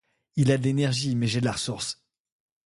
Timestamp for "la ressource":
1.45-2.03